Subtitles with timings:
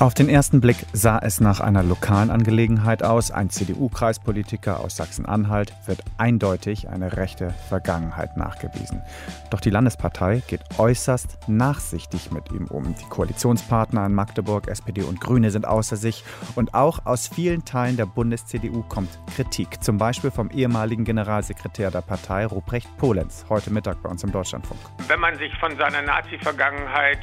[0.00, 3.32] Auf den ersten Blick sah es nach einer lokalen Angelegenheit aus.
[3.32, 9.02] Ein CDU-Kreispolitiker aus Sachsen-Anhalt wird eindeutig eine rechte Vergangenheit nachgewiesen.
[9.50, 12.94] Doch die Landespartei geht äußerst nachsichtig mit ihm um.
[12.94, 16.22] Die Koalitionspartner in Magdeburg, SPD und Grüne sind außer sich.
[16.54, 19.82] Und auch aus vielen Teilen der Bundes-CDU kommt Kritik.
[19.82, 24.78] Zum Beispiel vom ehemaligen Generalsekretär der Partei, Ruprecht Polenz, heute Mittag bei uns im Deutschlandfunk.
[25.08, 27.18] Wenn man sich von seiner Nazi-Vergangenheit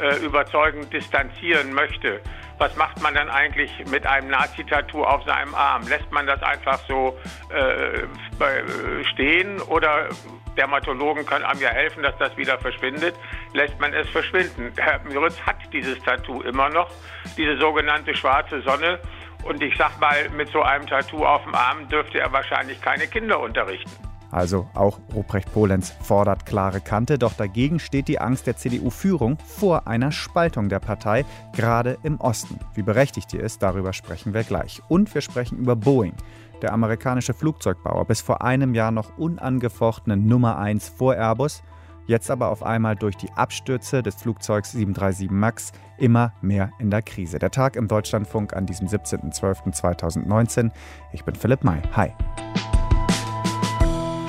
[0.00, 2.20] äh, überzeugend distanzieren möchte,
[2.58, 5.86] was macht man dann eigentlich mit einem Nazi-Tattoo auf seinem Arm?
[5.88, 7.18] Lässt man das einfach so
[7.50, 10.08] äh, stehen oder
[10.56, 13.14] Dermatologen können einem ja helfen, dass das wieder verschwindet,
[13.52, 14.72] lässt man es verschwinden.
[14.76, 16.90] Herr Müritz hat dieses Tattoo immer noch,
[17.36, 19.00] diese sogenannte schwarze Sonne.
[19.42, 23.06] Und ich sag mal, mit so einem Tattoo auf dem Arm dürfte er wahrscheinlich keine
[23.06, 23.90] Kinder unterrichten.
[24.34, 29.86] Also auch Ruprecht Polenz fordert klare Kante, doch dagegen steht die Angst der CDU-Führung vor
[29.86, 32.58] einer Spaltung der Partei, gerade im Osten.
[32.74, 34.82] Wie berechtigt die ist, darüber sprechen wir gleich.
[34.88, 36.14] Und wir sprechen über Boeing.
[36.62, 41.62] Der amerikanische Flugzeugbauer, bis vor einem Jahr noch unangefochtene Nummer 1 vor Airbus,
[42.08, 47.02] jetzt aber auf einmal durch die Abstürze des Flugzeugs 737 MAX immer mehr in der
[47.02, 47.38] Krise.
[47.38, 50.72] Der Tag im Deutschlandfunk an diesem 17.12.2019.
[51.12, 51.80] Ich bin Philipp May.
[51.94, 52.12] Hi.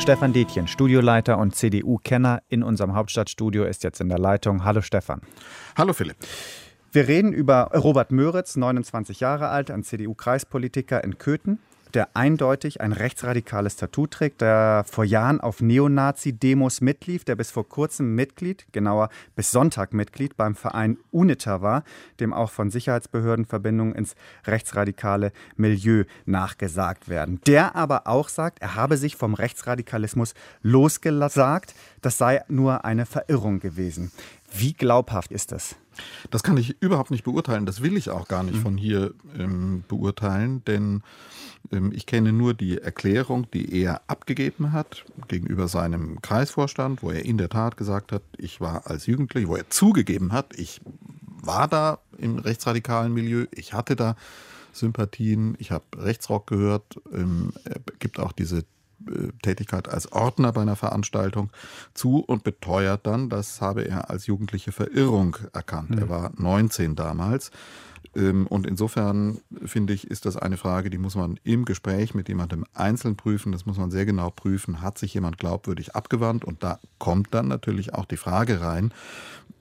[0.06, 4.64] Stefan Detjen, Studioleiter und CDU-Kenner in unserem Hauptstadtstudio, ist jetzt in der Leitung.
[4.64, 5.22] Hallo Stefan.
[5.76, 6.18] Hallo Philipp.
[6.92, 11.58] Wir reden über Robert Möritz, 29 Jahre alt, ein CDU-Kreispolitiker in Köthen
[11.94, 17.68] der eindeutig ein rechtsradikales Tattoo trägt, der vor Jahren auf Neonazi-Demos mitlief, der bis vor
[17.68, 21.84] kurzem Mitglied, genauer bis Sonntag Mitglied beim Verein UNITA war,
[22.20, 27.40] dem auch von Sicherheitsbehörden Verbindungen ins rechtsradikale Milieu nachgesagt werden.
[27.48, 33.60] Der aber auch sagt, er habe sich vom Rechtsradikalismus losgesagt, das sei nur eine Verirrung
[33.60, 34.12] gewesen.
[34.52, 35.76] Wie glaubhaft ist das?
[36.32, 37.66] Das kann ich überhaupt nicht beurteilen.
[37.66, 38.62] Das will ich auch gar nicht mhm.
[38.62, 41.04] von hier ähm, beurteilen, denn
[41.72, 47.26] ähm, ich kenne nur die Erklärung, die er abgegeben hat gegenüber seinem Kreisvorstand, wo er
[47.26, 50.82] in der Tat gesagt hat, ich war als Jugendlicher, wo er zugegeben hat, ich
[51.42, 54.16] war da im rechtsradikalen Milieu, ich hatte da
[54.72, 58.66] Sympathien, ich habe Rechtsrock gehört, ähm, er gibt auch diese
[59.42, 61.52] Tätigkeit als Ordner bei einer Veranstaltung
[61.94, 65.92] zu und beteuert dann, das habe er als jugendliche Verirrung erkannt.
[65.92, 65.98] Mhm.
[65.98, 67.52] Er war 19 damals.
[68.16, 72.30] Ähm, und insofern finde ich, ist das eine Frage, die muss man im Gespräch mit
[72.30, 73.52] jemandem einzeln prüfen.
[73.52, 74.82] Das muss man sehr genau prüfen.
[74.82, 76.46] Hat sich jemand glaubwürdig abgewandt?
[76.46, 78.94] Und da kommt dann natürlich auch die Frage rein,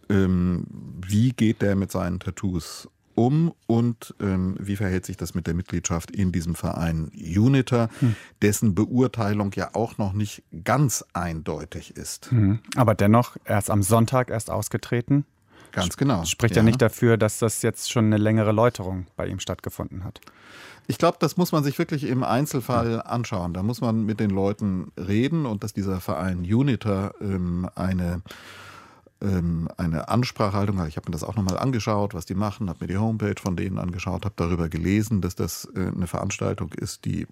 [0.09, 0.67] ähm,
[1.07, 5.55] wie geht der mit seinen Tattoos um und ähm, wie verhält sich das mit der
[5.55, 8.17] Mitgliedschaft in diesem Verein Uniter, hm.
[8.43, 12.31] dessen Beurteilung ja auch noch nicht ganz eindeutig ist.
[12.31, 12.61] Hm.
[12.77, 15.25] Aber dennoch, er ist am Sonntag erst ausgetreten.
[15.73, 16.25] Ganz genau.
[16.25, 16.63] Spricht ja.
[16.63, 20.21] ja nicht dafür, dass das jetzt schon eine längere Läuterung bei ihm stattgefunden hat.
[20.87, 23.55] Ich glaube, das muss man sich wirklich im Einzelfall anschauen.
[23.55, 28.23] Da muss man mit den Leuten reden und dass dieser Verein Uniter ähm, eine
[29.23, 32.89] ähm, eine Ansprachhaltung Ich habe mir das auch nochmal angeschaut, was die machen, habe mir
[32.89, 37.27] die Homepage von denen angeschaut, habe darüber gelesen, dass das äh, eine Veranstaltung ist, die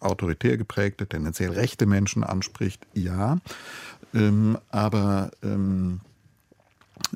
[0.00, 2.86] autoritär geprägte, tendenziell rechte Menschen anspricht.
[2.94, 3.38] Ja,
[4.14, 6.00] ähm, aber ähm,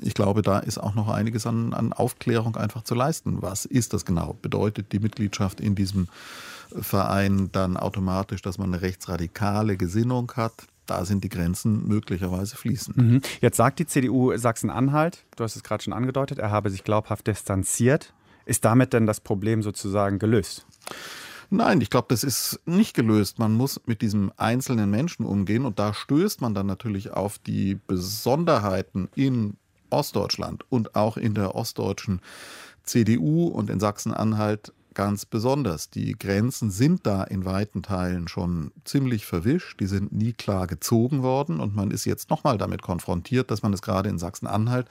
[0.01, 3.41] ich glaube, da ist auch noch einiges an, an, Aufklärung einfach zu leisten.
[3.41, 4.37] Was ist das genau?
[4.41, 6.07] Bedeutet die Mitgliedschaft in diesem
[6.79, 10.53] Verein dann automatisch, dass man eine rechtsradikale Gesinnung hat?
[10.85, 12.97] Da sind die Grenzen möglicherweise fließend.
[12.97, 13.21] Mhm.
[13.41, 17.27] Jetzt sagt die CDU Sachsen-Anhalt, du hast es gerade schon angedeutet, er habe sich glaubhaft
[17.27, 18.13] distanziert.
[18.45, 20.65] Ist damit denn das Problem sozusagen gelöst?
[21.49, 23.39] Nein, ich glaube, das ist nicht gelöst.
[23.39, 27.79] Man muss mit diesem einzelnen Menschen umgehen und da stößt man dann natürlich auf die
[27.87, 29.57] Besonderheiten in
[29.89, 32.21] Ostdeutschland und auch in der ostdeutschen
[32.83, 35.89] CDU und in Sachsen-Anhalt ganz besonders.
[35.89, 39.79] Die Grenzen sind da in weiten Teilen schon ziemlich verwischt.
[39.79, 41.59] Die sind nie klar gezogen worden.
[41.59, 44.87] Und man ist jetzt nochmal damit konfrontiert, dass man es gerade in Sachsen-Anhalt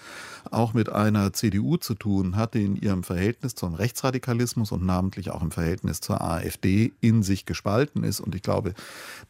[0.50, 5.30] auch mit einer CDU zu tun hat, die in ihrem Verhältnis zum Rechtsradikalismus und namentlich
[5.30, 8.20] auch im Verhältnis zur AfD in sich gespalten ist.
[8.20, 8.74] Und ich glaube,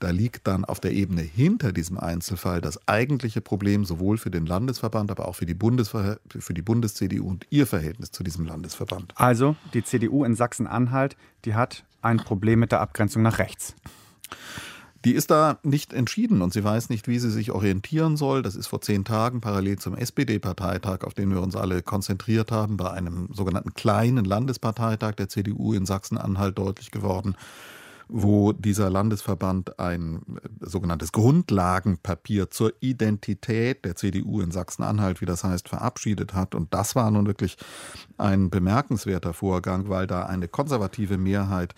[0.01, 4.47] da liegt dann auf der Ebene hinter diesem Einzelfall das eigentliche Problem sowohl für den
[4.47, 6.19] Landesverband, aber auch für die, Bundes für
[6.55, 9.13] die Bundes-CDU und ihr Verhältnis zu diesem Landesverband.
[9.17, 13.75] Also die CDU in Sachsen Sachsen-Anhalt, die hat ein Problem mit der Abgrenzung nach rechts.
[15.05, 18.43] Die ist da nicht entschieden und sie weiß nicht, wie sie sich orientieren soll.
[18.43, 22.77] Das ist vor zehn Tagen parallel zum SPD-Parteitag, auf den wir uns alle konzentriert haben,
[22.77, 27.35] bei einem sogenannten kleinen Landesparteitag der CDU in Sachsen-Anhalt deutlich geworden
[28.15, 35.45] wo dieser Landesverband ein äh, sogenanntes Grundlagenpapier zur Identität der CDU in Sachsen-Anhalt, wie das
[35.45, 36.55] heißt, verabschiedet hat.
[36.55, 37.57] Und das war nun wirklich
[38.19, 41.75] ein bemerkenswerter Vorgang, weil da eine konservative Mehrheit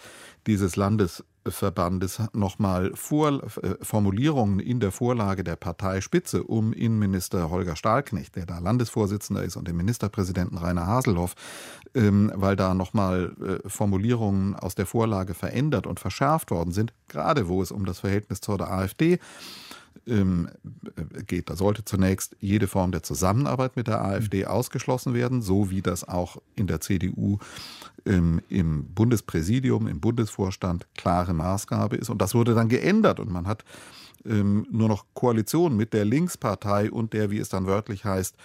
[0.46, 7.76] dieses Landes Verbandes nochmal Vor äh, Formulierungen in der Vorlage der Parteispitze um Innenminister Holger
[7.76, 11.34] Stahlknecht, der da Landesvorsitzender ist, und den Ministerpräsidenten Rainer Haselhoff,
[11.94, 17.48] ähm, weil da nochmal äh, Formulierungen aus der Vorlage verändert und verschärft worden sind, gerade
[17.48, 19.18] wo es um das Verhältnis zur AfD
[20.06, 20.48] ähm,
[21.26, 21.50] geht.
[21.50, 26.06] Da sollte zunächst jede Form der Zusammenarbeit mit der AfD ausgeschlossen werden, so wie das
[26.06, 27.38] auch in der CDU
[28.06, 32.10] ähm, im Bundespräsidium, im Bundesvorstand klare Maßgabe ist.
[32.10, 33.64] Und das wurde dann geändert und man hat
[34.26, 38.36] ähm, nur noch Koalition mit der Linkspartei und der, wie es dann wörtlich heißt,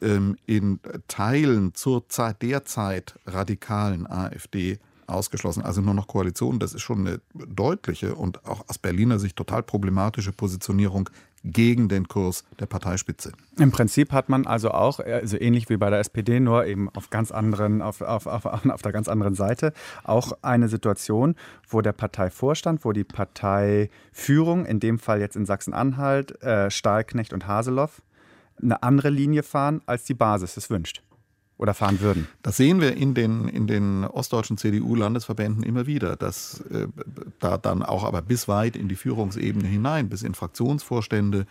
[0.00, 4.78] ähm, in Teilen zur Zeit derzeit radikalen AfD
[5.08, 5.62] ausgeschlossen.
[5.62, 6.58] Also nur noch Koalition.
[6.58, 11.10] Das ist schon eine deutliche und auch aus Berliner Sicht total problematische Positionierung
[11.44, 13.32] gegen den Kurs der Parteispitze.
[13.58, 17.10] Im Prinzip hat man also auch, also ähnlich wie bei der SPD, nur eben auf
[17.10, 19.72] ganz anderen, auf, auf, auf, auf der ganz anderen Seite,
[20.04, 21.36] auch eine Situation,
[21.68, 27.46] wo der Parteivorstand, wo die Parteiführung, in dem Fall jetzt in Sachsen-Anhalt, äh, Stahlknecht und
[27.46, 28.02] Haseloff,
[28.60, 31.02] eine andere Linie fahren, als die Basis es wünscht
[31.58, 32.28] oder fahren würden.
[32.42, 36.86] Das sehen wir in den, in den ostdeutschen CDU-Landesverbänden immer wieder, dass äh,
[37.40, 41.46] da dann auch aber bis weit in die Führungsebene hinein, bis in Fraktionsvorstände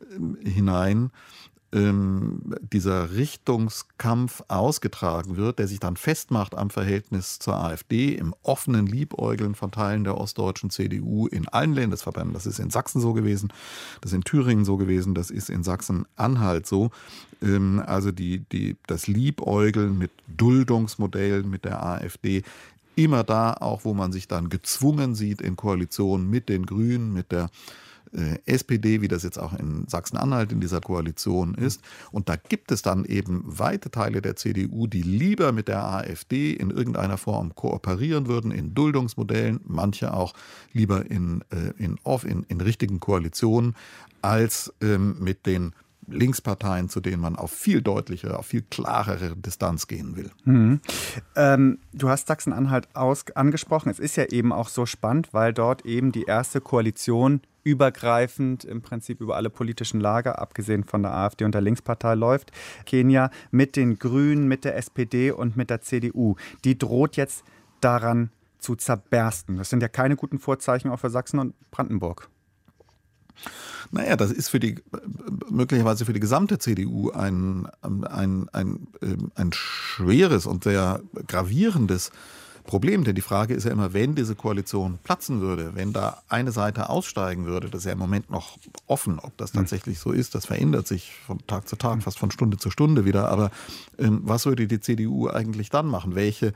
[0.00, 1.10] äh, hinein,
[1.72, 2.40] ähm,
[2.72, 9.54] dieser Richtungskampf ausgetragen wird, der sich dann festmacht am Verhältnis zur AfD, im offenen Liebäugeln
[9.54, 12.34] von Teilen der ostdeutschen CDU in allen Landesverbänden.
[12.34, 13.52] Das ist in Sachsen so gewesen,
[14.00, 16.90] das ist in Thüringen so gewesen, das ist in Sachsen-Anhalt so.
[17.40, 22.42] Ähm, also die, die, das Liebäugeln mit Duldungsmodellen mit der AfD
[22.96, 27.32] immer da, auch wo man sich dann gezwungen sieht in Koalition mit den Grünen, mit
[27.32, 27.48] der
[28.12, 31.80] äh, SPD, wie das jetzt auch in Sachsen-Anhalt in dieser Koalition ist.
[32.10, 36.52] Und da gibt es dann eben weite Teile der CDU, die lieber mit der AfD
[36.52, 40.34] in irgendeiner Form kooperieren würden, in Duldungsmodellen, manche auch
[40.72, 43.74] lieber in, äh, in, in, in richtigen Koalitionen,
[44.20, 45.72] als ähm, mit den
[46.12, 50.30] Linksparteien, zu denen man auf viel deutlichere, auf viel klarere Distanz gehen will.
[50.44, 50.80] Mhm.
[51.36, 53.90] Ähm, du hast Sachsen-Anhalt angesprochen.
[53.90, 58.82] Es ist ja eben auch so spannend, weil dort eben die erste Koalition übergreifend im
[58.82, 62.50] Prinzip über alle politischen Lager, abgesehen von der AfD und der Linkspartei läuft.
[62.86, 66.36] Kenia mit den Grünen, mit der SPD und mit der CDU.
[66.64, 67.44] Die droht jetzt
[67.80, 69.56] daran zu zerbersten.
[69.56, 72.28] Das sind ja keine guten Vorzeichen auch für Sachsen und Brandenburg.
[73.90, 74.76] Naja, das ist für die
[75.50, 82.10] möglicherweise für die gesamte CDU ein, ein, ein, ähm, ein schweres und sehr gravierendes
[82.64, 86.52] Problem, denn die Frage ist ja immer, wenn diese Koalition platzen würde, wenn da eine
[86.52, 88.56] Seite aussteigen würde, das ist ja im Moment noch
[88.86, 89.60] offen, ob das hm.
[89.60, 93.04] tatsächlich so ist, das verändert sich von Tag zu Tag, fast von Stunde zu Stunde
[93.04, 93.50] wieder, aber
[93.98, 96.14] ähm, was würde die CDU eigentlich dann machen?
[96.14, 96.52] Welche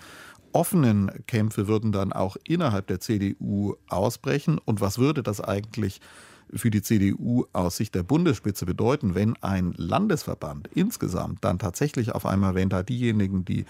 [0.52, 6.00] offenen Kämpfe würden dann auch innerhalb der CDU ausbrechen und was würde das eigentlich
[6.54, 12.26] für die CDU aus Sicht der Bundesspitze bedeuten, wenn ein Landesverband insgesamt dann tatsächlich auf
[12.26, 13.64] einmal, wenn da diejenigen, die,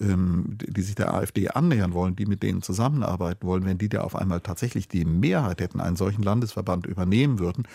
[0.00, 4.02] ähm, die sich der AfD annähern wollen, die mit denen zusammenarbeiten wollen, wenn die da
[4.02, 7.66] auf einmal tatsächlich die Mehrheit hätten, einen solchen Landesverband übernehmen würden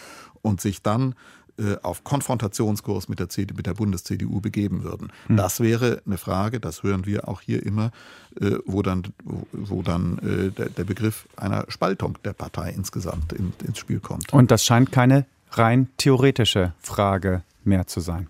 [0.41, 1.15] und sich dann
[1.59, 5.12] äh, auf Konfrontationskurs mit der, CD, mit der Bundes-CDU begeben würden.
[5.27, 5.38] Hm.
[5.38, 7.91] Das wäre eine Frage, das hören wir auch hier immer,
[8.39, 13.34] äh, wo dann, wo, wo dann äh, der, der, Begriff einer Spaltung der Partei insgesamt
[13.34, 14.31] in, ins Spiel kommt.
[14.34, 18.27] Und das scheint keine rein theoretische Frage mehr zu sein.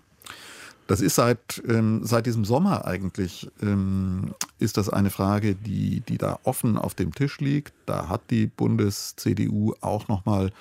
[0.86, 6.18] Das ist seit, ähm, seit diesem Sommer eigentlich, ähm, ist das eine Frage, die, die
[6.18, 7.72] da offen auf dem Tisch liegt.
[7.86, 10.52] Da hat die Bundes-CDU auch nochmal mal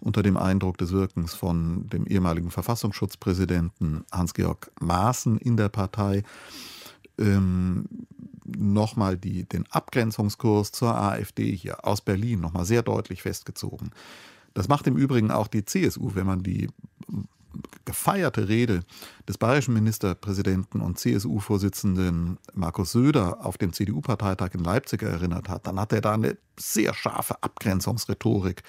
[0.00, 6.22] unter dem Eindruck des Wirkens von dem ehemaligen Verfassungsschutzpräsidenten Hans-Georg Maaßen in der Partei
[7.18, 7.86] ähm,
[8.44, 13.90] nochmal den Abgrenzungskurs zur AfD hier aus Berlin nochmal sehr deutlich festgezogen.
[14.54, 16.68] Das macht im Übrigen auch die CSU, wenn man die
[17.84, 18.82] gefeierte Rede
[19.28, 25.80] des bayerischen Ministerpräsidenten und CSU-Vorsitzenden Markus Söder auf dem CDU-Parteitag in Leipzig erinnert hat, dann
[25.80, 28.62] hat er da eine sehr scharfe Abgrenzungsrhetorik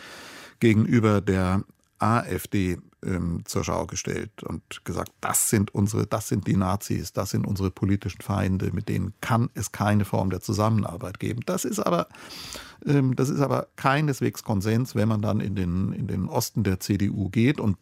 [0.59, 1.63] gegenüber der
[1.99, 7.31] AfD ähm, zur Schau gestellt und gesagt, das sind unsere, das sind die Nazis, das
[7.31, 11.41] sind unsere politischen Feinde, mit denen kann es keine Form der Zusammenarbeit geben.
[11.45, 12.07] Das ist aber,
[12.85, 16.79] ähm, das ist aber keineswegs Konsens, wenn man dann in den, in den Osten der
[16.79, 17.77] CDU geht und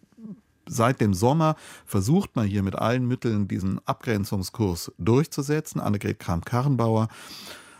[0.67, 1.55] Seit dem Sommer
[1.85, 5.79] versucht man hier mit allen Mitteln diesen Abgrenzungskurs durchzusetzen.
[5.79, 7.07] Annegret Kramp-Karrenbauer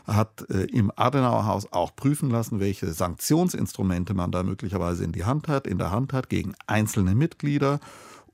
[0.08, 5.26] hat äh, im Adenauer Haus auch prüfen lassen, welche Sanktionsinstrumente man da möglicherweise in die
[5.26, 7.80] Hand hat, in der Hand hat gegen einzelne Mitglieder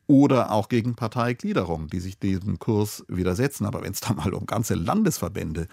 [0.08, 3.66] oder auch gegen Parteigliederungen, die sich diesem Kurs widersetzen.
[3.66, 5.68] Aber wenn es da mal um ganze Landesverbände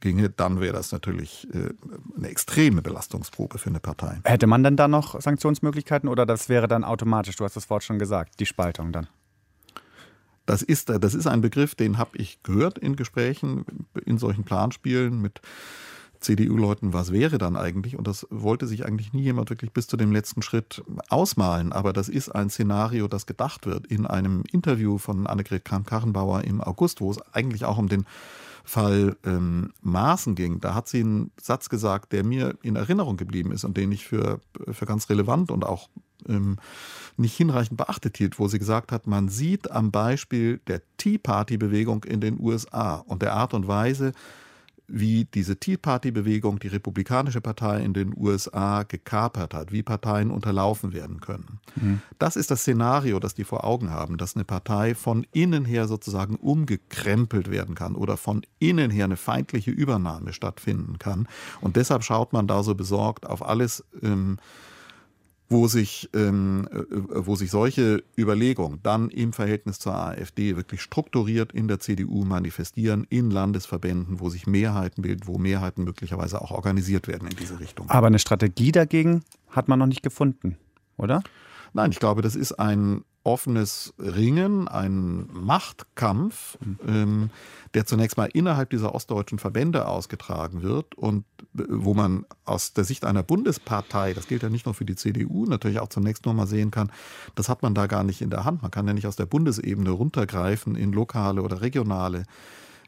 [0.00, 1.70] ginge, dann wäre das natürlich äh,
[2.16, 4.20] eine extreme Belastungsprobe für eine Partei.
[4.24, 7.82] Hätte man denn da noch Sanktionsmöglichkeiten oder das wäre dann automatisch, du hast das Wort
[7.82, 9.08] schon gesagt, die Spaltung dann?
[10.50, 13.64] Das ist, das ist ein Begriff, den habe ich gehört in Gesprächen,
[14.04, 15.40] in solchen Planspielen mit
[16.18, 17.96] CDU-Leuten, was wäre dann eigentlich?
[17.96, 21.72] Und das wollte sich eigentlich nie jemand wirklich bis zu dem letzten Schritt ausmalen.
[21.72, 26.60] Aber das ist ein Szenario, das gedacht wird in einem Interview von Annegret Kramp-Karrenbauer im
[26.60, 28.04] August, wo es eigentlich auch um den
[28.64, 30.58] Fall ähm, Maaßen ging.
[30.58, 34.04] Da hat sie einen Satz gesagt, der mir in Erinnerung geblieben ist und den ich
[34.04, 35.88] für, für ganz relevant und auch
[36.28, 36.56] ähm,
[37.16, 42.04] nicht hinreichend beachtet hielt, wo sie gesagt hat, man sieht am Beispiel der Tea Party-Bewegung
[42.04, 44.12] in den USA und der Art und Weise,
[44.92, 50.92] wie diese Tea Party-Bewegung die Republikanische Partei in den USA gekapert hat, wie Parteien unterlaufen
[50.92, 51.60] werden können.
[51.76, 52.02] Mhm.
[52.18, 55.86] Das ist das Szenario, das die vor Augen haben, dass eine Partei von innen her
[55.86, 61.28] sozusagen umgekrempelt werden kann oder von innen her eine feindliche Übernahme stattfinden kann.
[61.60, 63.84] Und deshalb schaut man da so besorgt auf alles.
[64.02, 64.38] Ähm,
[65.50, 71.52] wo sich, ähm, äh, wo sich solche Überlegungen dann im Verhältnis zur AfD wirklich strukturiert
[71.52, 77.08] in der CDU manifestieren, in Landesverbänden, wo sich Mehrheiten bilden, wo Mehrheiten möglicherweise auch organisiert
[77.08, 77.90] werden in diese Richtung.
[77.90, 80.56] Aber eine Strategie dagegen hat man noch nicht gefunden,
[80.96, 81.22] oder?
[81.72, 87.30] Nein, ich glaube, das ist ein offenes Ringen, ein Machtkampf, ähm,
[87.74, 91.24] der zunächst mal innerhalb dieser ostdeutschen Verbände ausgetragen wird und
[91.58, 94.96] äh, wo man aus der Sicht einer Bundespartei, das gilt ja nicht nur für die
[94.96, 96.90] CDU, natürlich auch zunächst nur mal sehen kann,
[97.34, 98.62] das hat man da gar nicht in der Hand.
[98.62, 102.24] Man kann ja nicht aus der Bundesebene runtergreifen in lokale oder regionale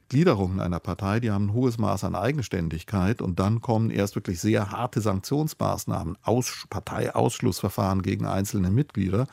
[0.08, 4.40] Gliederungen einer Partei, die haben ein hohes Maß an Eigenständigkeit und dann kommen erst wirklich
[4.40, 9.26] sehr harte Sanktionsmaßnahmen, Aus Parteiausschlussverfahren gegen einzelne Mitglieder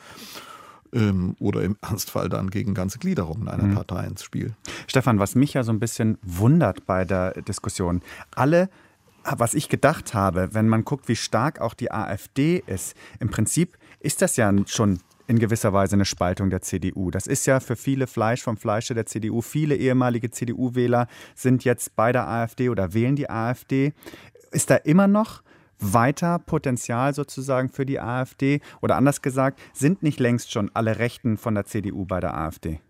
[0.92, 3.74] ähm, oder im Ernstfall dann gegen ganze Gliederungen einer mhm.
[3.74, 4.54] Partei ins Spiel.
[4.86, 8.02] Stefan, was mich ja so ein bisschen wundert bei der Diskussion,
[8.34, 8.68] alle
[9.22, 13.76] was ich gedacht habe, wenn man guckt, wie stark auch die AfD ist, im Prinzip
[14.00, 17.10] ist das ja schon in gewisser Weise eine Spaltung der CDU.
[17.10, 19.42] Das ist ja für viele Fleisch vom Fleische der CDU.
[19.42, 21.06] Viele ehemalige CDU-Wähler
[21.36, 23.92] sind jetzt bei der AfD oder wählen die AfD.
[24.50, 25.42] Ist da immer noch
[25.80, 28.60] weiter Potenzial sozusagen für die AfD?
[28.80, 32.80] Oder anders gesagt, sind nicht längst schon alle Rechten von der CDU bei der AfD?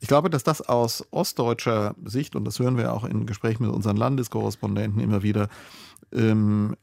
[0.00, 3.72] Ich glaube, dass das aus ostdeutscher Sicht, und das hören wir auch in Gesprächen mit
[3.72, 5.48] unseren Landeskorrespondenten immer wieder,
[6.12, 6.76] ähm,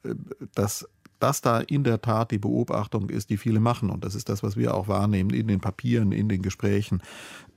[1.19, 3.89] dass das da in der Tat die Beobachtung ist, die viele machen.
[3.89, 7.01] Und das ist das, was wir auch wahrnehmen in den Papieren, in den Gesprächen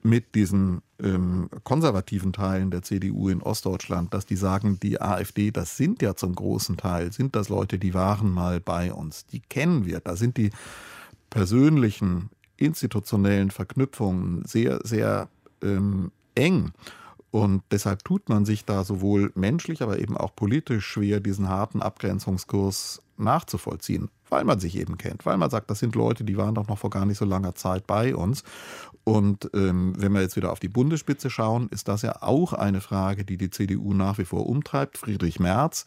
[0.02, 5.76] mit diesen ähm, konservativen Teilen der CDU in Ostdeutschland, dass die sagen, die AfD, das
[5.76, 9.86] sind ja zum großen Teil, sind das Leute, die waren mal bei uns, die kennen
[9.86, 10.00] wir.
[10.00, 10.50] Da sind die
[11.30, 15.28] persönlichen, institutionellen Verknüpfungen sehr, sehr
[15.62, 16.72] ähm, eng.
[17.32, 21.80] Und deshalb tut man sich da sowohl menschlich, aber eben auch politisch schwer, diesen harten
[21.80, 26.54] Abgrenzungskurs nachzuvollziehen, weil man sich eben kennt, weil man sagt, das sind Leute, die waren
[26.54, 28.44] doch noch vor gar nicht so langer Zeit bei uns.
[29.04, 32.82] Und ähm, wenn wir jetzt wieder auf die Bundesspitze schauen, ist das ja auch eine
[32.82, 34.98] Frage, die die CDU nach wie vor umtreibt.
[34.98, 35.86] Friedrich Merz,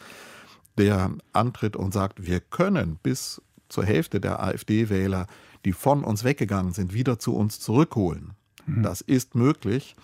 [0.79, 5.27] der antritt und sagt, wir können bis zur Hälfte der AfD-Wähler,
[5.63, 8.33] die von uns weggegangen sind, wieder zu uns zurückholen.
[8.65, 8.81] Mhm.
[8.81, 9.95] Das ist möglich.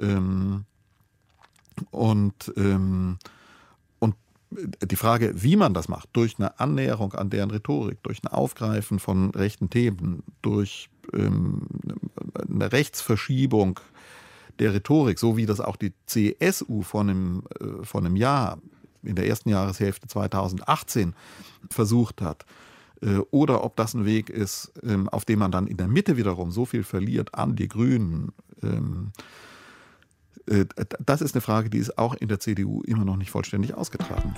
[0.00, 0.66] Ähm,
[1.90, 3.18] und, ähm,
[3.98, 4.14] und
[4.82, 8.98] die Frage, wie man das macht, durch eine Annäherung an deren Rhetorik, durch ein Aufgreifen
[8.98, 11.62] von rechten Themen, durch ähm,
[12.48, 13.80] eine Rechtsverschiebung
[14.58, 18.58] der Rhetorik, so wie das auch die CSU vor einem, äh, vor einem Jahr,
[19.02, 21.14] in der ersten Jahreshälfte 2018
[21.70, 22.46] versucht hat,
[23.02, 26.16] äh, oder ob das ein Weg ist, ähm, auf dem man dann in der Mitte
[26.16, 29.20] wiederum so viel verliert an die Grünen, ähm, äh,
[31.04, 34.34] das ist eine Frage, die ist auch in der CDU immer noch nicht vollständig ausgetragen.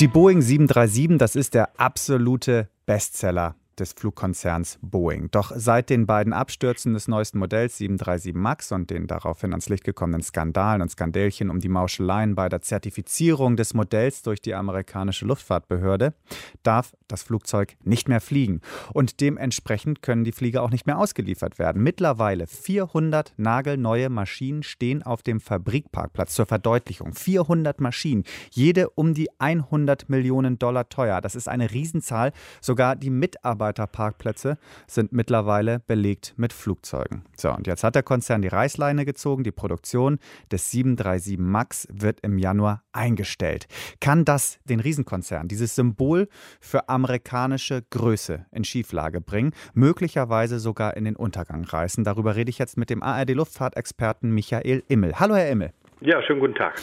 [0.00, 5.30] Die Boeing 737, das ist der absolute Bestseller des Flugkonzerns Boeing.
[5.30, 9.84] Doch seit den beiden Abstürzen des neuesten Modells 737 MAX und den daraufhin ans Licht
[9.84, 15.26] gekommenen Skandalen und Skandälchen um die Mauscheleien bei der Zertifizierung des Modells durch die amerikanische
[15.26, 16.14] Luftfahrtbehörde
[16.62, 18.60] darf das Flugzeug nicht mehr fliegen.
[18.92, 21.82] Und dementsprechend können die Flieger auch nicht mehr ausgeliefert werden.
[21.82, 26.34] Mittlerweile 400 nagelneue Maschinen stehen auf dem Fabrikparkplatz.
[26.34, 31.20] Zur Verdeutlichung, 400 Maschinen, jede um die 100 Millionen Dollar teuer.
[31.20, 32.32] Das ist eine Riesenzahl.
[32.60, 37.24] Sogar die Mitarbeiter Mitarbeiterparkplätze sind mittlerweile belegt mit Flugzeugen.
[37.36, 39.44] So, und jetzt hat der Konzern die Reißleine gezogen.
[39.44, 40.18] Die Produktion
[40.52, 43.66] des 737 MAX wird im Januar eingestellt.
[44.00, 46.28] Kann das den Riesenkonzern, dieses Symbol
[46.60, 52.04] für amerikanische Größe, in Schieflage bringen, möglicherweise sogar in den Untergang reißen?
[52.04, 55.18] Darüber rede ich jetzt mit dem ARD-Luftfahrtexperten Michael Immel.
[55.18, 55.72] Hallo, Herr Immel.
[56.00, 56.74] Ja, schönen guten Tag.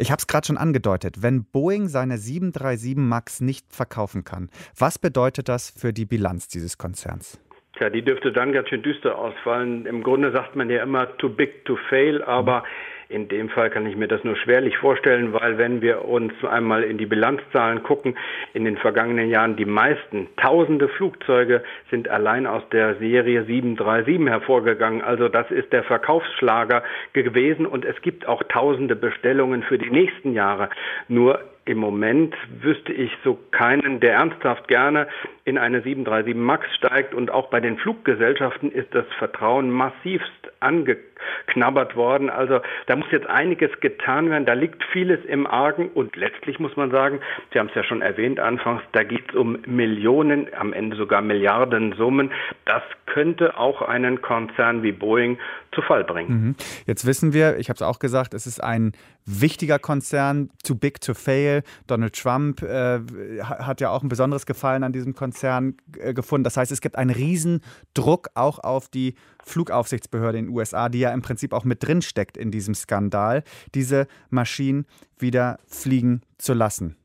[0.00, 1.22] Ich habe es gerade schon angedeutet.
[1.22, 6.78] Wenn Boeing seine 737 MAX nicht verkaufen kann, was bedeutet das für die Bilanz dieses
[6.78, 7.38] Konzerns?
[7.76, 9.84] Tja, die dürfte dann ganz schön düster ausfallen.
[9.84, 12.64] Im Grunde sagt man ja immer too big to fail, aber
[13.10, 16.84] in dem Fall kann ich mir das nur schwerlich vorstellen, weil wenn wir uns einmal
[16.84, 18.16] in die Bilanzzahlen gucken,
[18.54, 25.02] in den vergangenen Jahren die meisten tausende Flugzeuge sind allein aus der Serie 737 hervorgegangen.
[25.02, 30.32] Also das ist der Verkaufsschlager gewesen und es gibt auch tausende Bestellungen für die nächsten
[30.32, 30.70] Jahre.
[31.08, 35.06] Nur im Moment wüsste ich so keinen, der ernsthaft gerne
[35.44, 37.14] in eine 737 MAX steigt.
[37.14, 42.30] Und auch bei den Fluggesellschaften ist das Vertrauen massivst angeknabbert worden.
[42.30, 44.46] Also da muss jetzt einiges getan werden.
[44.46, 45.88] Da liegt vieles im Argen.
[45.88, 47.20] Und letztlich muss man sagen,
[47.52, 51.22] Sie haben es ja schon erwähnt anfangs, da geht es um Millionen, am Ende sogar
[51.22, 52.30] Milliarden Summen.
[52.64, 55.38] Das könnte auch einen Konzern wie Boeing
[55.72, 56.30] zu Fall bringen.
[56.30, 56.56] Mhm.
[56.86, 58.92] Jetzt wissen wir, ich habe es auch gesagt, es ist ein
[59.30, 61.62] wichtiger Konzern, too big to fail.
[61.86, 63.00] Donald Trump äh,
[63.42, 66.44] hat ja auch ein besonderes Gefallen an diesem Konzern äh, gefunden.
[66.44, 67.60] Das heißt, es gibt einen riesen
[67.94, 72.02] Druck auch auf die Flugaufsichtsbehörde in den USA, die ja im Prinzip auch mit drin
[72.02, 73.44] steckt in diesem Skandal,
[73.74, 74.86] diese Maschinen
[75.18, 76.96] wieder fliegen zu lassen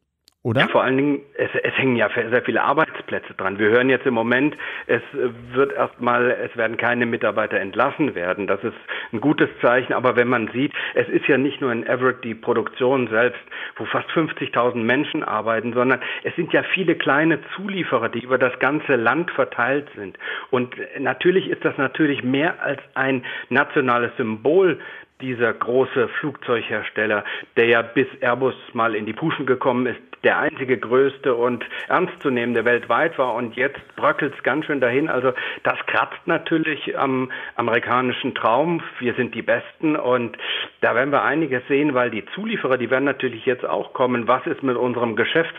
[0.46, 0.62] oder?
[0.62, 3.58] Ja, vor allen Dingen, es, es hängen ja sehr viele Arbeitsplätze dran.
[3.58, 8.46] Wir hören jetzt im Moment, es wird erstmal, es werden keine Mitarbeiter entlassen werden.
[8.46, 8.75] Das ist
[9.12, 9.94] ein gutes Zeichen.
[9.94, 13.42] Aber wenn man sieht, es ist ja nicht nur in Everett die Produktion selbst,
[13.78, 18.60] wo fast 50.000 Menschen arbeiten, sondern es sind ja viele kleine Zulieferer, die über das
[18.60, 20.16] ganze Land verteilt sind.
[20.52, 24.78] Und natürlich ist das natürlich mehr als ein nationales Symbol
[25.22, 27.24] dieser große Flugzeughersteller,
[27.56, 32.65] der ja bis Airbus mal in die Puschen gekommen ist, der einzige größte und ernstzunehmende
[32.65, 35.08] weltweit war und jetzt bröckelt es ganz schön dahin.
[35.08, 35.32] Also
[35.63, 38.81] das kratzt natürlich am amerikanischen Traum.
[39.00, 40.35] Wir sind die Besten und
[40.81, 44.27] da werden wir einiges sehen, weil die Zulieferer, die werden natürlich jetzt auch kommen.
[44.27, 45.53] Was ist mit unserem Geschäft,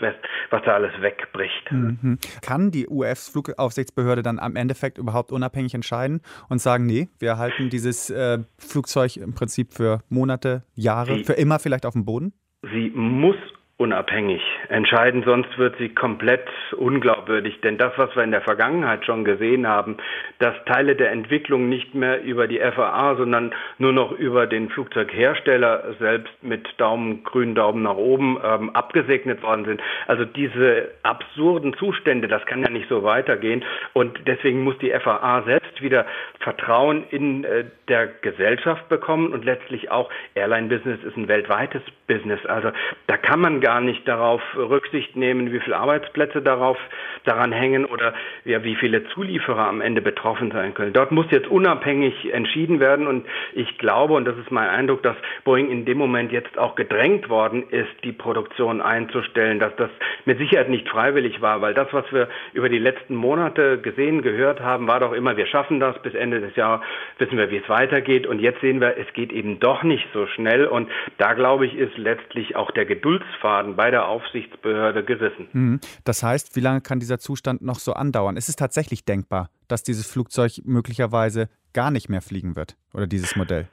[0.50, 1.70] was da alles wegbricht?
[1.70, 2.18] Mhm.
[2.42, 8.10] Kann die US-Flugaufsichtsbehörde dann am Endeffekt überhaupt unabhängig entscheiden und sagen, nee, wir halten dieses
[8.10, 12.32] äh, Flugzeug im Prinzip für Monate, Jahre, Sie, für immer vielleicht auf dem Boden?
[12.72, 13.36] Sie muss
[13.78, 17.60] unabhängig entscheiden, sonst wird sie komplett unglaubwürdig.
[17.60, 19.98] Denn das, was wir in der Vergangenheit schon gesehen haben,
[20.38, 25.94] dass Teile der Entwicklung nicht mehr über die FAA, sondern nur noch über den Flugzeughersteller
[25.98, 29.82] selbst mit Daumen, grünen Daumen nach oben ähm, abgesegnet worden sind.
[30.06, 33.62] Also diese absurden Zustände, das kann ja nicht so weitergehen.
[33.92, 36.06] Und deswegen muss die FAA selbst wieder
[36.40, 42.44] Vertrauen in äh, der Gesellschaft bekommen und letztlich auch Airline-Business ist ein weltweites Business.
[42.46, 42.70] Also
[43.06, 46.78] da kann man gar nicht darauf Rücksicht nehmen, wie viele Arbeitsplätze darauf
[47.24, 50.92] daran hängen oder ja, wie viele Zulieferer am Ende betroffen sein können.
[50.92, 55.16] Dort muss jetzt unabhängig entschieden werden und ich glaube, und das ist mein Eindruck, dass
[55.42, 59.90] Boeing in dem Moment jetzt auch gedrängt worden ist, die Produktion einzustellen, dass das
[60.26, 64.60] mit Sicherheit nicht freiwillig war, weil das, was wir über die letzten Monate gesehen, gehört
[64.60, 66.86] haben, war doch immer, wir schaffen das, bis Ende des Jahres
[67.18, 70.28] wissen wir, wie es weitergeht und jetzt sehen wir, es geht eben doch nicht so
[70.28, 75.48] schnell und da glaube ich, ist letztlich auch der Geduldsfaden Faden bei der Aufsichtsbehörde gerissen.
[75.52, 75.80] Mhm.
[76.04, 78.36] Das heißt, wie lange kann dieser Zustand noch so andauern?
[78.36, 83.36] Ist es tatsächlich denkbar, dass dieses Flugzeug möglicherweise gar nicht mehr fliegen wird oder dieses
[83.36, 83.68] Modell?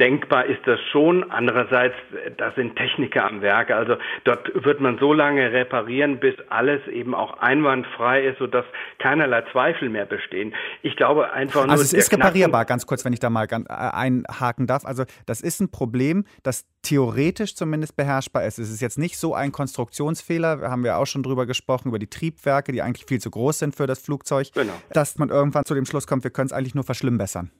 [0.00, 1.30] Denkbar ist das schon.
[1.30, 1.94] Andererseits,
[2.36, 3.76] da sind Techniker am Werke.
[3.76, 8.64] Also dort wird man so lange reparieren, bis alles eben auch einwandfrei ist, sodass
[8.98, 10.54] keinerlei Zweifel mehr bestehen.
[10.82, 11.72] Ich glaube einfach nur.
[11.72, 14.84] Also es ist reparierbar, ganz kurz, wenn ich da mal äh, einhaken darf.
[14.84, 18.58] Also das ist ein Problem, das theoretisch zumindest beherrschbar ist.
[18.58, 22.08] Es ist jetzt nicht so ein Konstruktionsfehler, haben wir auch schon drüber gesprochen, über die
[22.08, 24.72] Triebwerke, die eigentlich viel zu groß sind für das Flugzeug, genau.
[24.92, 27.50] dass man irgendwann zu dem Schluss kommt, wir können es eigentlich nur verschlimmbessern.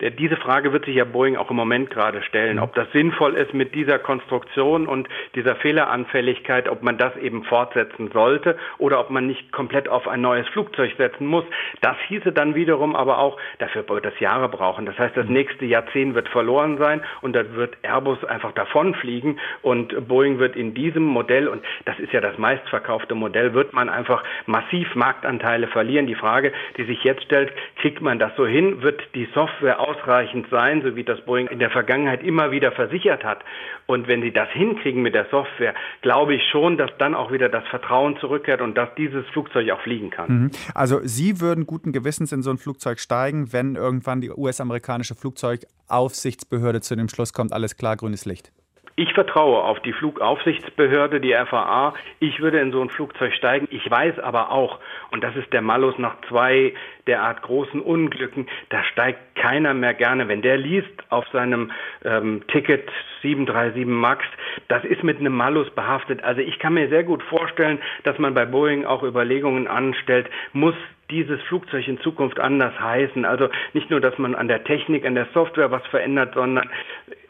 [0.00, 3.52] Diese Frage wird sich ja Boeing auch im Moment gerade stellen, ob das sinnvoll ist
[3.52, 9.26] mit dieser Konstruktion und dieser Fehleranfälligkeit, ob man das eben fortsetzen sollte oder ob man
[9.26, 11.44] nicht komplett auf ein neues Flugzeug setzen muss.
[11.80, 14.86] Das hieße dann wiederum aber auch, dafür wird das Jahre brauchen.
[14.86, 20.06] Das heißt, das nächste Jahrzehnt wird verloren sein und dann wird Airbus einfach davonfliegen und
[20.06, 24.22] Boeing wird in diesem Modell, und das ist ja das meistverkaufte Modell, wird man einfach
[24.46, 26.06] massiv Marktanteile verlieren.
[26.06, 28.80] Die Frage, die sich jetzt stellt, kriegt man das so hin?
[28.80, 33.24] Wird die Software ausreichend sein, so wie das Boeing in der Vergangenheit immer wieder versichert
[33.24, 33.44] hat.
[33.86, 37.48] Und wenn sie das hinkriegen mit der Software, glaube ich schon, dass dann auch wieder
[37.48, 40.42] das Vertrauen zurückkehrt und dass dieses Flugzeug auch fliegen kann.
[40.42, 40.50] Mhm.
[40.74, 46.80] Also Sie würden guten Gewissens in so ein Flugzeug steigen, wenn irgendwann die US-amerikanische Flugzeugaufsichtsbehörde
[46.80, 48.52] zu dem Schluss kommt, alles klar, grünes Licht.
[48.98, 51.94] Ich vertraue auf die Flugaufsichtsbehörde, die FAA.
[52.18, 53.68] Ich würde in so ein Flugzeug steigen.
[53.70, 54.80] Ich weiß aber auch,
[55.12, 56.74] und das ist der Malus nach zwei
[57.06, 60.26] derart großen Unglücken, da steigt keiner mehr gerne.
[60.26, 61.70] Wenn der liest auf seinem
[62.04, 62.90] ähm, Ticket
[63.22, 64.24] 737 MAX,
[64.66, 66.24] das ist mit einem Malus behaftet.
[66.24, 70.74] Also ich kann mir sehr gut vorstellen, dass man bei Boeing auch Überlegungen anstellt, muss
[71.08, 73.24] dieses Flugzeug in Zukunft anders heißen.
[73.24, 76.68] Also nicht nur, dass man an der Technik, an der Software was verändert, sondern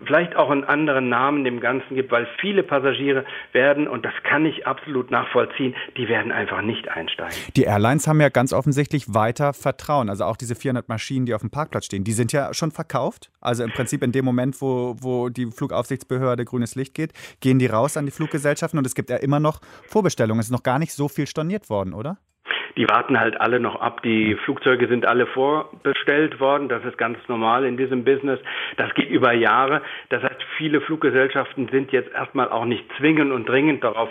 [0.04, 4.46] vielleicht auch einen anderen Namen dem Ganzen gibt, weil viele Passagiere werden, und das kann
[4.46, 7.36] ich absolut nachvollziehen, die werden einfach nicht einsteigen.
[7.56, 10.08] Die Airlines haben ja ganz offensichtlich weiter Vertrauen.
[10.08, 13.30] Also auch diese 400 Maschinen, die auf dem Parkplatz stehen, die sind ja schon verkauft.
[13.40, 17.66] Also im Prinzip in dem Moment, wo, wo die Flugaufsichtsbehörde grünes Licht geht, gehen die
[17.66, 20.40] raus an die Fluggesellschaften und es gibt ja immer noch Vorbestellungen.
[20.40, 22.18] Es ist noch gar nicht so viel storniert worden, oder?
[22.78, 24.02] Die warten halt alle noch ab.
[24.04, 26.68] Die Flugzeuge sind alle vorbestellt worden.
[26.68, 28.38] Das ist ganz normal in diesem Business.
[28.76, 29.82] Das geht über Jahre.
[30.10, 34.08] Das heißt, viele Fluggesellschaften sind jetzt erstmal auch nicht zwingend und dringend darauf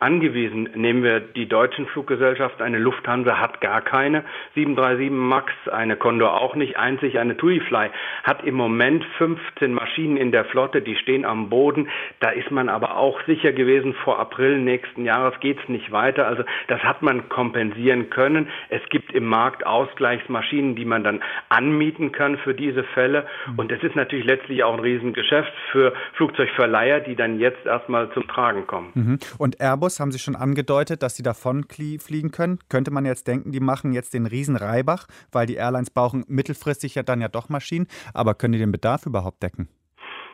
[0.00, 0.70] angewiesen.
[0.74, 2.62] Nehmen wir die deutschen Fluggesellschaften.
[2.62, 6.78] Eine Lufthansa hat gar keine 737 MAX, eine Condor auch nicht.
[6.78, 7.90] Einzig eine TuiFly
[8.24, 11.88] hat im Moment 15 Maschinen in der Flotte, die stehen am Boden.
[12.20, 16.26] Da ist man aber auch sicher gewesen, vor April nächsten Jahres geht es nicht weiter.
[16.26, 18.48] Also das hat man kompensieren können.
[18.70, 23.26] Es gibt im Markt Ausgleichsmaschinen, die man dann anmieten kann für diese Fälle.
[23.58, 28.26] Und es ist natürlich letztlich auch ein Riesengeschäft für Flugzeugverleiher, die dann jetzt erstmal zum
[28.26, 28.92] Tragen kommen.
[28.94, 29.18] Mhm.
[29.36, 32.58] Und Airbus haben Sie schon angedeutet, dass sie davon fliegen können.
[32.68, 36.94] Könnte man jetzt denken, die machen jetzt den riesen Reibach, weil die Airlines brauchen mittelfristig
[36.94, 37.88] ja dann ja doch Maschinen.
[38.14, 39.68] Aber können die den Bedarf überhaupt decken?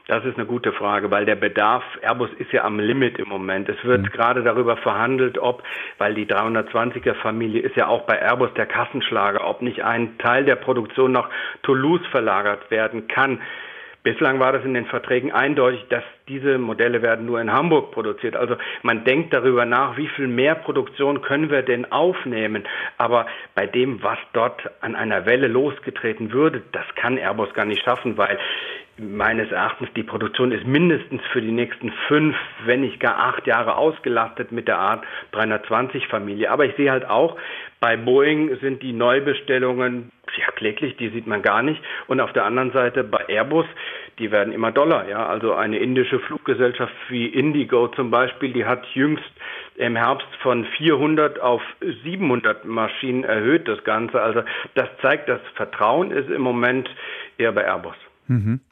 [0.08, 3.68] Das ist eine gute Frage, weil der Bedarf, Airbus ist ja am Limit im Moment.
[3.68, 4.10] Es wird mhm.
[4.10, 5.64] gerade darüber verhandelt, ob,
[5.98, 10.44] weil die 320er Familie ist ja auch bei Airbus der Kassenschlager, ob nicht ein Teil
[10.44, 11.28] der Produktion nach
[11.64, 13.40] Toulouse verlagert werden kann.
[14.06, 18.36] Bislang war das in den Verträgen eindeutig, dass diese Modelle werden nur in Hamburg produziert.
[18.36, 22.62] Also man denkt darüber nach, wie viel mehr Produktion können wir denn aufnehmen.
[22.98, 27.82] Aber bei dem, was dort an einer Welle losgetreten würde, das kann Airbus gar nicht
[27.82, 28.38] schaffen, weil
[28.96, 33.74] meines Erachtens die Produktion ist mindestens für die nächsten fünf, wenn nicht gar acht Jahre
[33.74, 36.52] ausgelastet mit der Art 320 Familie.
[36.52, 37.36] Aber ich sehe halt auch,
[37.86, 41.80] bei Boeing sind die Neubestellungen ja kläglich, die sieht man gar nicht.
[42.08, 43.66] Und auf der anderen Seite bei Airbus,
[44.18, 45.08] die werden immer doller.
[45.08, 49.22] Ja, also eine indische Fluggesellschaft wie Indigo zum Beispiel, die hat jüngst
[49.76, 51.62] im Herbst von 400 auf
[52.02, 54.20] 700 Maschinen erhöht das Ganze.
[54.20, 54.42] Also
[54.74, 56.90] das zeigt, das Vertrauen ist im Moment
[57.38, 57.94] eher bei Airbus.
[58.26, 58.62] Mhm.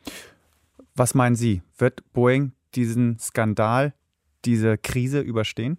[0.97, 1.63] Was meinen Sie?
[1.79, 3.93] Wird Boeing diesen Skandal,
[4.45, 5.79] diese Krise überstehen?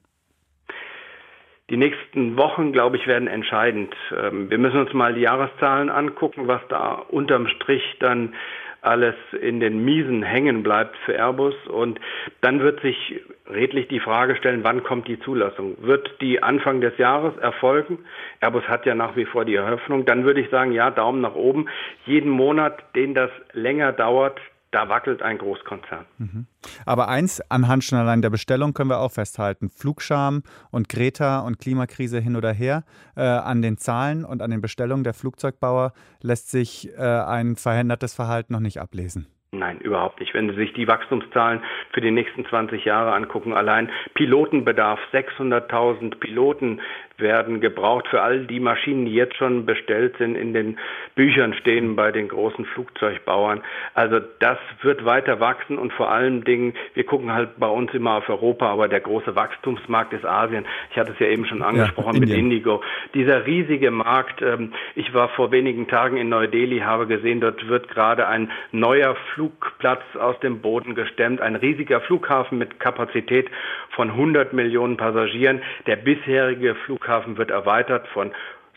[1.72, 3.96] Die nächsten Wochen, glaube ich, werden entscheidend.
[4.16, 8.36] Ähm, wir müssen uns mal die Jahreszahlen angucken, was da unterm Strich dann
[8.82, 11.56] alles in den Miesen hängen bleibt für Airbus.
[11.68, 12.00] Und
[12.42, 15.76] dann wird sich redlich die Frage stellen, wann kommt die Zulassung?
[15.82, 18.06] Wird die Anfang des Jahres erfolgen?
[18.42, 20.06] Airbus hat ja nach wie vor die Eröffnung.
[20.06, 21.68] Dann würde ich sagen, ja, Daumen nach oben.
[22.06, 24.40] Jeden Monat, den das länger dauert,
[24.76, 26.06] da wackelt ein Großkonzern.
[26.18, 26.48] Mhm.
[26.86, 29.70] Aber eins anhand schon allein der Bestellung können wir auch festhalten.
[29.70, 32.84] Flugscham und Greta und Klimakrise hin oder her.
[33.16, 38.14] Äh, an den Zahlen und an den Bestellungen der Flugzeugbauer lässt sich äh, ein verändertes
[38.14, 39.28] Verhalten noch nicht ablesen.
[39.52, 40.34] Nein, überhaupt nicht.
[40.34, 41.62] Wenn Sie sich die Wachstumszahlen
[41.94, 46.82] für die nächsten 20 Jahre angucken, allein Pilotenbedarf, 600.000 Piloten
[47.18, 50.78] werden gebraucht für all die Maschinen, die jetzt schon bestellt sind, in den
[51.16, 53.62] Büchern stehen bei den großen Flugzeugbauern.
[53.94, 58.16] Also das wird weiter wachsen und vor allen Dingen, wir gucken halt bei uns immer
[58.18, 60.66] auf Europa, aber der große Wachstumsmarkt ist Asien.
[60.92, 62.82] Ich hatte es ja eben schon angesprochen ja, mit Indigo.
[63.14, 67.88] Dieser riesige Markt, ähm, ich war vor wenigen Tagen in Neu-Delhi, habe gesehen, dort wird
[67.88, 73.50] gerade ein neuer Flugplatz aus dem Boden gestemmt, ein riesiger Flughafen mit Kapazität
[73.92, 75.62] von 100 Millionen Passagieren.
[75.88, 76.76] Der bisherige
[77.06, 78.32] Flughafen wird erweitert von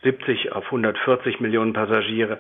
[0.05, 2.39] 70 auf 140 Millionen Passagiere.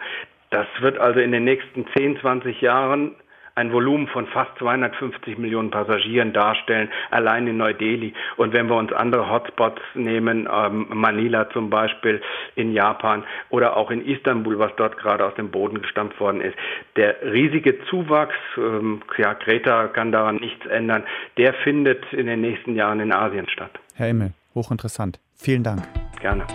[0.50, 3.14] Das wird also in den nächsten 10, 20 Jahren
[3.54, 8.14] ein Volumen von fast 250 Millionen Passagieren darstellen, allein in Neu-Delhi.
[8.36, 12.22] Und wenn wir uns andere Hotspots nehmen, ähm, Manila zum Beispiel
[12.54, 16.56] in Japan oder auch in Istanbul, was dort gerade aus dem Boden gestampft worden ist,
[16.94, 21.02] der riesige Zuwachs, ähm, ja, Greta kann daran nichts ändern,
[21.36, 23.72] der findet in den nächsten Jahren in Asien statt.
[23.96, 25.18] Herr Immel, hochinteressant.
[25.38, 25.82] Vielen Dank.
[26.20, 26.46] Gerne.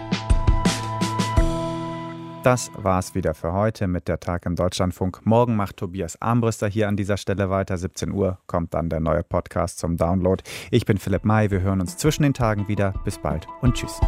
[2.43, 5.26] Das war's wieder für heute mit der Tag im Deutschlandfunk.
[5.26, 7.78] Morgen macht Tobias Armbrüster hier an dieser Stelle weiter.
[7.78, 10.43] 17 Uhr kommt dann der neue Podcast zum Download.
[10.69, 11.52] Ich bin Philipp May.
[11.52, 12.93] Wir hören uns zwischen den Tagen wieder.
[13.06, 14.02] Bis bald und tschüss.